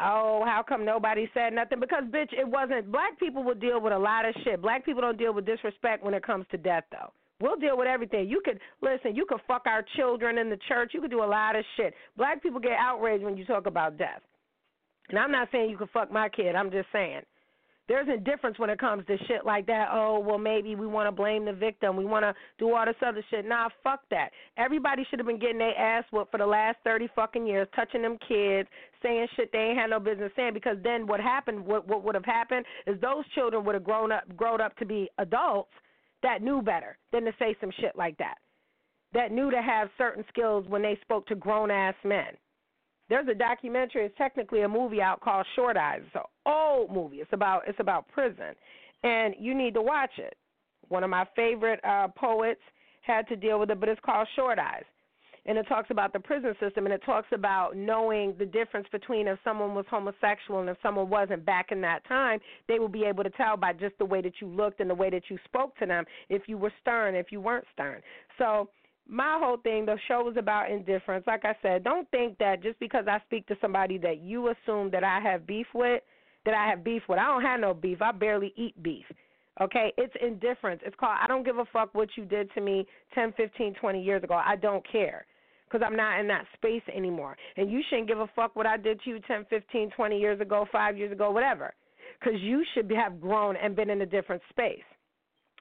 oh, 0.00 0.42
how 0.44 0.64
come 0.66 0.84
nobody 0.84 1.28
said 1.34 1.52
nothing? 1.52 1.80
Because 1.80 2.04
bitch, 2.04 2.32
it 2.32 2.46
wasn't. 2.46 2.90
Black 2.90 3.18
people 3.18 3.42
will 3.42 3.54
deal 3.54 3.80
with 3.80 3.92
a 3.92 3.98
lot 3.98 4.26
of 4.28 4.34
shit. 4.44 4.60
Black 4.60 4.84
people 4.84 5.02
don't 5.02 5.18
deal 5.18 5.32
with 5.32 5.46
disrespect 5.46 6.02
when 6.04 6.14
it 6.14 6.24
comes 6.24 6.46
to 6.50 6.56
death, 6.56 6.84
though. 6.90 7.12
We'll 7.40 7.56
deal 7.56 7.78
with 7.78 7.86
everything. 7.86 8.28
You 8.28 8.42
could 8.44 8.60
listen. 8.82 9.16
You 9.16 9.24
could 9.26 9.40
fuck 9.48 9.62
our 9.66 9.84
children 9.96 10.36
in 10.36 10.50
the 10.50 10.58
church. 10.68 10.92
You 10.92 11.00
could 11.00 11.10
do 11.10 11.22
a 11.22 11.24
lot 11.24 11.56
of 11.56 11.64
shit. 11.76 11.94
Black 12.16 12.42
people 12.42 12.60
get 12.60 12.72
outraged 12.78 13.24
when 13.24 13.36
you 13.36 13.44
talk 13.46 13.66
about 13.66 13.96
death. 13.96 14.20
And 15.10 15.18
I'm 15.18 15.32
not 15.32 15.48
saying 15.52 15.70
you 15.70 15.76
could 15.76 15.90
fuck 15.90 16.10
my 16.10 16.28
kid. 16.28 16.54
I'm 16.54 16.70
just 16.70 16.88
saying 16.92 17.22
there's 17.90 18.06
a 18.06 18.20
difference 18.20 18.56
when 18.56 18.70
it 18.70 18.78
comes 18.78 19.04
to 19.06 19.18
shit 19.26 19.44
like 19.44 19.66
that. 19.66 19.88
Oh, 19.90 20.20
well, 20.20 20.38
maybe 20.38 20.76
we 20.76 20.86
want 20.86 21.08
to 21.08 21.12
blame 21.12 21.44
the 21.44 21.52
victim. 21.52 21.96
We 21.96 22.04
want 22.04 22.22
to 22.22 22.32
do 22.56 22.72
all 22.72 22.86
this 22.86 22.94
other 23.04 23.20
shit. 23.30 23.44
Nah, 23.44 23.68
fuck 23.82 24.02
that. 24.10 24.30
Everybody 24.56 25.04
should 25.10 25.18
have 25.18 25.26
been 25.26 25.40
getting 25.40 25.58
their 25.58 25.76
ass 25.76 26.04
whooped 26.12 26.30
for 26.30 26.38
the 26.38 26.46
last 26.46 26.76
30 26.84 27.08
fucking 27.16 27.44
years, 27.44 27.66
touching 27.74 28.02
them 28.02 28.16
kids, 28.28 28.68
saying 29.02 29.26
shit 29.34 29.50
they 29.52 29.58
ain't 29.58 29.78
had 29.78 29.90
no 29.90 29.98
business 29.98 30.30
saying. 30.36 30.54
Because 30.54 30.76
then 30.84 31.04
what 31.08 31.18
happened, 31.18 31.66
what, 31.66 31.88
what 31.88 32.04
would 32.04 32.14
have 32.14 32.24
happened 32.24 32.64
is 32.86 33.00
those 33.00 33.24
children 33.34 33.64
would 33.64 33.74
have 33.74 33.82
grown 33.82 34.12
up, 34.12 34.22
grown 34.36 34.60
up 34.60 34.76
to 34.76 34.86
be 34.86 35.10
adults 35.18 35.72
that 36.22 36.42
knew 36.42 36.62
better 36.62 36.96
than 37.12 37.24
to 37.24 37.32
say 37.40 37.56
some 37.60 37.72
shit 37.80 37.96
like 37.96 38.16
that. 38.18 38.36
That 39.14 39.32
knew 39.32 39.50
to 39.50 39.60
have 39.60 39.88
certain 39.98 40.24
skills 40.28 40.64
when 40.68 40.82
they 40.82 40.96
spoke 41.02 41.26
to 41.26 41.34
grown 41.34 41.72
ass 41.72 41.96
men. 42.04 42.36
There's 43.10 43.26
a 43.28 43.34
documentary. 43.34 44.06
It's 44.06 44.16
technically 44.16 44.62
a 44.62 44.68
movie 44.68 45.02
out 45.02 45.20
called 45.20 45.44
Short 45.56 45.76
Eyes. 45.76 46.00
It's 46.06 46.14
an 46.14 46.22
old 46.46 46.92
movie. 46.92 47.16
It's 47.16 47.32
about 47.32 47.64
it's 47.66 47.80
about 47.80 48.06
prison, 48.08 48.54
and 49.02 49.34
you 49.38 49.52
need 49.52 49.74
to 49.74 49.82
watch 49.82 50.12
it. 50.16 50.36
One 50.88 51.02
of 51.02 51.10
my 51.10 51.26
favorite 51.34 51.80
uh, 51.84 52.08
poets 52.08 52.60
had 53.02 53.26
to 53.28 53.36
deal 53.36 53.58
with 53.58 53.70
it, 53.70 53.80
but 53.80 53.88
it's 53.88 54.00
called 54.04 54.28
Short 54.36 54.60
Eyes, 54.60 54.84
and 55.44 55.58
it 55.58 55.66
talks 55.68 55.90
about 55.90 56.12
the 56.12 56.20
prison 56.20 56.54
system, 56.60 56.86
and 56.86 56.94
it 56.94 57.02
talks 57.04 57.26
about 57.32 57.76
knowing 57.76 58.32
the 58.38 58.46
difference 58.46 58.86
between 58.92 59.26
if 59.26 59.40
someone 59.42 59.74
was 59.74 59.86
homosexual 59.90 60.60
and 60.60 60.70
if 60.70 60.76
someone 60.80 61.10
wasn't. 61.10 61.44
Back 61.44 61.72
in 61.72 61.80
that 61.80 62.06
time, 62.06 62.38
they 62.68 62.78
would 62.78 62.92
be 62.92 63.04
able 63.04 63.24
to 63.24 63.30
tell 63.30 63.56
by 63.56 63.72
just 63.72 63.98
the 63.98 64.04
way 64.04 64.22
that 64.22 64.34
you 64.40 64.46
looked 64.46 64.78
and 64.78 64.88
the 64.88 64.94
way 64.94 65.10
that 65.10 65.24
you 65.28 65.38
spoke 65.44 65.76
to 65.78 65.86
them 65.86 66.04
if 66.28 66.42
you 66.46 66.56
were 66.56 66.72
stern, 66.80 67.16
if 67.16 67.32
you 67.32 67.40
weren't 67.40 67.64
stern. 67.72 68.02
So 68.38 68.68
my 69.10 69.38
whole 69.42 69.56
thing, 69.56 69.86
the 69.86 69.98
show 70.06 70.30
is 70.30 70.36
about 70.36 70.70
indifference. 70.70 71.26
Like 71.26 71.44
I 71.44 71.54
said, 71.62 71.82
don't 71.82 72.08
think 72.10 72.38
that 72.38 72.62
just 72.62 72.78
because 72.78 73.06
I 73.08 73.18
speak 73.26 73.46
to 73.48 73.56
somebody 73.60 73.98
that 73.98 74.20
you 74.20 74.48
assume 74.48 74.90
that 74.92 75.02
I 75.02 75.18
have 75.20 75.46
beef 75.46 75.66
with, 75.74 76.02
that 76.44 76.54
I 76.54 76.68
have 76.68 76.84
beef 76.84 77.02
with. 77.08 77.18
I 77.18 77.26
don't 77.26 77.42
have 77.42 77.60
no 77.60 77.74
beef. 77.74 78.00
I 78.00 78.12
barely 78.12 78.52
eat 78.56 78.80
beef. 78.82 79.04
Okay? 79.60 79.92
It's 79.98 80.14
indifference. 80.24 80.80
It's 80.86 80.94
called 80.98 81.18
I 81.20 81.26
don't 81.26 81.44
give 81.44 81.58
a 81.58 81.64
fuck 81.72 81.92
what 81.92 82.08
you 82.16 82.24
did 82.24 82.52
to 82.54 82.60
me 82.60 82.86
10, 83.14 83.34
15, 83.36 83.74
20 83.74 84.02
years 84.02 84.22
ago. 84.22 84.34
I 84.34 84.54
don't 84.54 84.84
care 84.90 85.26
because 85.68 85.84
I'm 85.84 85.96
not 85.96 86.20
in 86.20 86.28
that 86.28 86.44
space 86.54 86.82
anymore. 86.94 87.36
And 87.56 87.70
you 87.70 87.80
shouldn't 87.88 88.08
give 88.08 88.20
a 88.20 88.30
fuck 88.36 88.54
what 88.54 88.66
I 88.66 88.76
did 88.76 89.00
to 89.02 89.10
you 89.10 89.20
10, 89.26 89.46
15, 89.50 89.90
20 89.90 90.18
years 90.18 90.40
ago, 90.40 90.66
5 90.70 90.96
years 90.96 91.10
ago, 91.12 91.32
whatever. 91.32 91.74
Cuz 92.22 92.34
you 92.40 92.64
should 92.74 92.90
have 92.92 93.20
grown 93.20 93.56
and 93.56 93.74
been 93.74 93.90
in 93.90 94.02
a 94.02 94.06
different 94.06 94.42
space. 94.50 94.84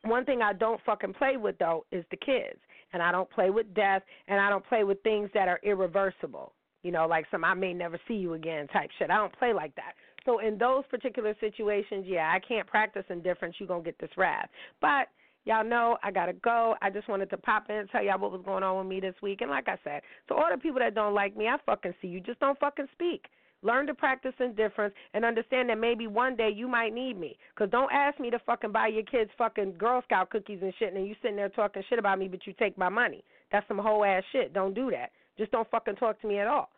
One 0.04 0.24
thing 0.24 0.42
I 0.42 0.54
don't 0.54 0.82
fucking 0.86 1.14
play 1.14 1.38
with 1.38 1.58
though 1.58 1.86
is 1.92 2.06
the 2.12 2.18
kids 2.18 2.60
and 2.94 3.02
I 3.02 3.12
don't 3.12 3.30
play 3.30 3.50
with 3.50 3.74
death, 3.74 4.04
and 4.28 4.40
I 4.40 4.50
don't 4.50 4.66
play 4.66 4.84
with 4.84 5.02
things 5.04 5.30
that 5.34 5.48
are 5.48 5.60
irreversible. 5.64 6.54
You 6.84 6.92
know, 6.92 7.08
like 7.08 7.26
some 7.30 7.44
I 7.44 7.54
may 7.54 7.74
never 7.74 8.00
see 8.08 8.14
you 8.14 8.34
again 8.34 8.68
type 8.68 8.90
shit. 8.98 9.10
I 9.12 9.18
don't 9.18 9.38
play 9.38 9.54
like 9.54 9.76
that. 9.76 9.94
So 10.26 10.40
in 10.40 10.58
those 10.58 10.84
particular 10.90 11.36
situations, 11.40 12.06
yeah, 12.08 12.32
I 12.34 12.40
can't 12.40 12.68
practice 12.68 13.04
indifference. 13.10 13.56
You're 13.60 13.68
gonna 13.68 13.84
get 13.84 14.00
this 14.00 14.12
wrath. 14.18 14.50
But 14.80 15.08
y'all 15.46 15.66
know 15.66 15.98
I 16.04 16.12
gotta 16.12 16.34
go. 16.34 16.76
I 16.82 16.90
just 16.90 17.10
wanted 17.10 17.30
to 17.32 17.38
pop 17.38 17.70
in 17.70 17.76
and 17.76 17.90
tell 17.90 18.04
y'all 18.04 18.20
what 18.20 18.32
was 18.32 18.42
going 18.46 18.64
on 18.64 18.78
with 18.78 18.88
me 18.88 19.00
this 19.00 19.16
week. 19.22 19.42
And 19.42 19.50
like 19.50 19.68
I 19.68 19.78
said, 19.84 20.02
to 20.28 20.36
all 20.36 20.48
the 20.52 20.58
people 20.58 20.80
that 20.80 20.96
don't 20.96 21.14
like 21.14 21.36
me, 21.36 21.48
I 21.48 21.58
fucking 21.66 21.94
see 22.02 22.08
you. 22.08 22.20
Just 22.22 22.40
don't 22.40 22.60
fucking 22.60 22.88
speak. 22.94 23.26
Learn 23.62 23.88
to 23.88 23.94
practice 23.94 24.34
indifference 24.40 24.94
and 25.14 25.26
understand 25.26 25.70
that 25.70 25.78
maybe 25.78 26.08
one 26.08 26.36
day 26.36 26.50
you 26.50 26.68
might 26.68 26.94
need 26.94 27.20
me. 27.20 27.38
Because 27.54 27.70
don't 27.70 27.92
ask 27.92 28.20
me 28.20 28.30
to 28.30 28.40
fucking 28.40 28.72
buy 28.72 28.88
your 28.88 29.04
kids 29.04 29.30
fucking 29.38 29.74
Girl 29.78 30.02
Scout 30.06 30.30
cookies 30.30 30.60
and 30.62 30.74
shit, 30.80 30.94
and 30.94 31.06
you 31.06 31.16
sitting 31.22 31.36
there 31.36 31.50
talking 31.50 31.84
shit 31.90 32.00
about 32.00 32.20
me, 32.20 32.28
but 32.28 32.48
you 32.48 32.54
take 32.54 32.78
my 32.78 32.90
money. 32.90 33.24
That's 33.52 33.68
some 33.68 33.78
whole 33.78 34.06
ass 34.06 34.24
shit. 34.32 34.54
Don't 34.54 34.74
do 34.74 34.90
that. 34.92 35.12
Just 35.38 35.52
don't 35.52 35.70
fucking 35.70 35.96
talk 35.96 36.20
to 36.22 36.28
me 36.28 36.40
at 36.40 36.48
all. 36.48 36.70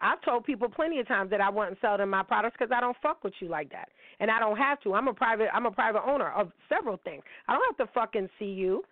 I've 0.00 0.20
told 0.22 0.44
people 0.44 0.68
plenty 0.68 0.98
of 0.98 1.06
times 1.06 1.30
that 1.30 1.40
I 1.40 1.48
wouldn't 1.48 1.78
sell 1.80 1.96
them 1.96 2.10
my 2.10 2.24
products 2.24 2.56
because 2.58 2.72
I 2.76 2.80
don't 2.80 2.96
fuck 3.00 3.22
with 3.22 3.34
you 3.38 3.48
like 3.48 3.70
that, 3.70 3.88
and 4.18 4.30
I 4.30 4.40
don't 4.40 4.56
have 4.56 4.80
to. 4.80 4.94
I'm 4.94 5.06
a 5.06 5.14
private. 5.14 5.48
I'm 5.54 5.66
a 5.66 5.70
private 5.70 6.02
owner 6.04 6.30
of 6.32 6.50
several 6.68 6.98
things. 7.04 7.22
I 7.46 7.52
don't 7.52 7.62
have 7.78 7.86
to 7.86 7.92
fucking 7.92 8.28
see 8.38 8.46
you 8.46 8.82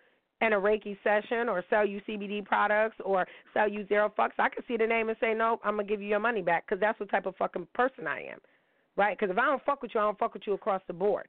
and 0.41 0.53
a 0.53 0.57
Reiki 0.57 0.97
session 1.03 1.47
or 1.47 1.63
sell 1.69 1.85
you 1.85 2.01
CBD 2.07 2.43
products 2.43 2.97
or 3.05 3.25
sell 3.53 3.69
you 3.69 3.87
zero 3.87 4.11
fucks, 4.17 4.31
I 4.39 4.49
could 4.49 4.63
see 4.67 4.75
the 4.75 4.87
name 4.87 5.09
and 5.09 5.17
say, 5.21 5.33
no, 5.33 5.59
I'm 5.63 5.75
going 5.75 5.87
to 5.87 5.91
give 5.91 6.01
you 6.01 6.07
your 6.07 6.19
money 6.19 6.41
back 6.41 6.65
because 6.65 6.81
that's 6.81 6.99
what 6.99 7.09
type 7.09 7.27
of 7.27 7.35
fucking 7.37 7.67
person 7.73 8.07
I 8.07 8.23
am. 8.23 8.39
Right? 8.97 9.17
Because 9.17 9.31
if 9.31 9.37
I 9.37 9.45
don't 9.45 9.63
fuck 9.63 9.81
with 9.81 9.91
you, 9.93 10.01
I 10.01 10.03
don't 10.03 10.19
fuck 10.19 10.33
with 10.33 10.43
you 10.45 10.53
across 10.53 10.81
the 10.87 10.93
board. 10.93 11.27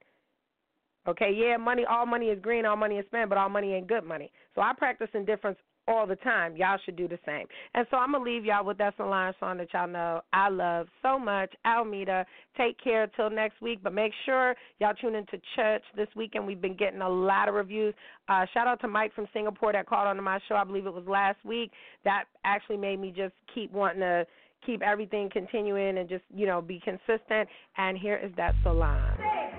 Okay, 1.06 1.32
yeah, 1.36 1.56
money, 1.56 1.84
all 1.88 2.06
money 2.06 2.26
is 2.26 2.40
green, 2.40 2.64
all 2.64 2.76
money 2.76 2.96
is 2.96 3.06
spent, 3.06 3.28
but 3.28 3.36
all 3.36 3.48
money 3.48 3.72
ain't 3.74 3.88
good 3.88 4.04
money. 4.04 4.30
So 4.54 4.60
I 4.60 4.72
practice 4.72 5.08
indifference 5.14 5.58
all 5.88 6.06
the 6.06 6.16
time. 6.16 6.56
Y'all 6.56 6.78
should 6.84 6.96
do 6.96 7.08
the 7.08 7.18
same. 7.26 7.46
And 7.74 7.86
so 7.90 7.96
I'm 7.96 8.12
gonna 8.12 8.24
leave 8.24 8.44
y'all 8.44 8.64
with 8.64 8.78
that 8.78 8.98
line 8.98 9.32
song 9.40 9.58
that 9.58 9.72
y'all 9.72 9.88
know 9.88 10.20
I 10.32 10.48
love 10.48 10.86
so 11.02 11.18
much. 11.18 11.52
Almeda, 11.66 12.24
take 12.56 12.82
care 12.82 13.06
till 13.16 13.30
next 13.30 13.60
week. 13.60 13.80
But 13.82 13.92
make 13.92 14.12
sure 14.24 14.54
y'all 14.80 14.94
tune 14.94 15.14
into 15.14 15.40
church 15.56 15.82
this 15.96 16.08
weekend. 16.14 16.46
We've 16.46 16.60
been 16.60 16.76
getting 16.76 17.00
a 17.00 17.08
lot 17.08 17.48
of 17.48 17.54
reviews. 17.54 17.94
Uh, 18.28 18.46
shout 18.54 18.66
out 18.66 18.80
to 18.82 18.88
Mike 18.88 19.14
from 19.14 19.26
Singapore 19.32 19.72
that 19.72 19.86
called 19.86 20.06
onto 20.06 20.22
my 20.22 20.38
show. 20.48 20.54
I 20.54 20.64
believe 20.64 20.86
it 20.86 20.94
was 20.94 21.06
last 21.06 21.44
week. 21.44 21.72
That 22.04 22.24
actually 22.44 22.76
made 22.76 23.00
me 23.00 23.12
just 23.14 23.34
keep 23.54 23.72
wanting 23.72 24.00
to 24.00 24.26
keep 24.64 24.80
everything 24.82 25.28
continuing 25.32 25.98
and 25.98 26.08
just 26.08 26.24
you 26.34 26.46
know 26.46 26.60
be 26.60 26.80
consistent. 26.84 27.48
And 27.76 27.98
here 27.98 28.20
is 28.22 28.30
that 28.36 28.54
Solange. 28.62 29.18
Hey, 29.18 29.50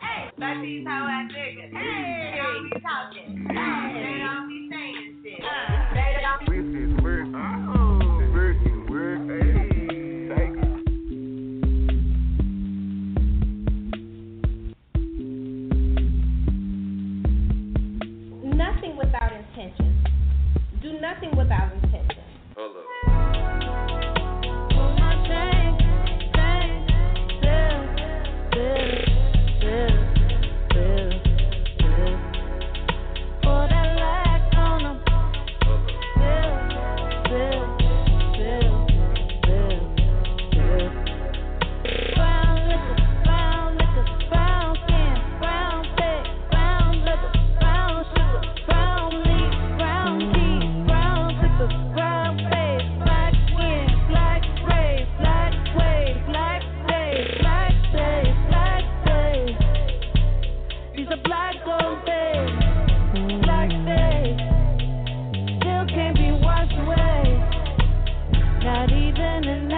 hey, 0.00 0.30
how 0.86 1.06
I 1.06 1.28
Hey, 1.32 1.70
they 1.70 2.42
don't 2.42 2.70
be 2.70 2.80
talking. 2.80 3.46
Hey, 3.50 3.85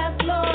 Yes, 0.08 0.47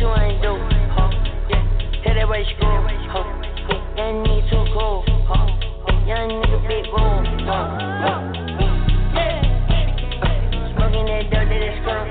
you 0.00 0.08
ain't 0.16 0.40
do? 0.40 0.56
Huh. 0.96 1.12
Yeah. 1.52 1.60
Tell 2.02 2.14
that 2.14 2.28
way 2.28 2.40
school. 2.56 2.72
Huh. 3.12 3.20
Young 4.00 4.24
nigga 4.24 4.48
too 4.48 4.64
cool. 4.72 5.04
Huh. 5.28 5.44
Young 6.08 6.40
nigga 6.40 6.56
big 6.64 6.88
room. 6.88 7.20
Huh. 7.44 7.68
Huh. 8.00 8.20
Smoking 10.72 11.04
that 11.04 11.28
dope 11.28 11.52
that 11.52 11.72
skunk. 11.84 12.08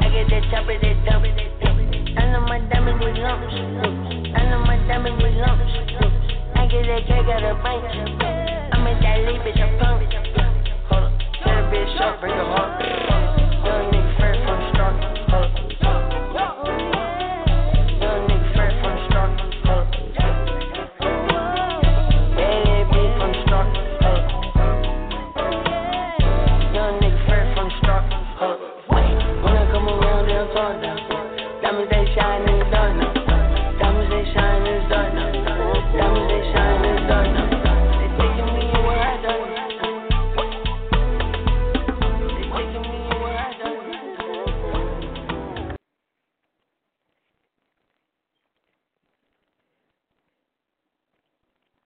I 0.00 0.08
get 0.08 0.32
that 0.32 0.48
chopper 0.48 0.80
that 0.80 0.96
dump. 1.04 1.28
I 2.16 2.32
know 2.32 2.40
my 2.48 2.58
diamond 2.72 2.98
with 3.00 3.20
lumps. 3.20 3.52
I 3.52 4.48
know 4.48 4.64
my 4.64 4.80
diamond 4.88 5.20
with 5.20 5.36
lumps. 5.36 5.76
I 6.56 6.66
get 6.72 6.88
that 6.88 7.04
cake 7.04 7.28
out 7.28 7.44
of 7.44 7.60
bank. 7.60 7.84
I'm 8.72 8.86
in 8.86 8.96
that 9.04 9.18
lead, 9.28 9.44
bitch, 9.44 9.60
I'm 9.60 9.76
punk. 9.78 10.08
Hold 10.88 11.04
up, 11.04 11.12
that 11.44 11.68
bitch 11.68 12.00
up, 12.00 12.20
bring 12.20 12.32
her 12.32 12.48
up. 12.56 13.33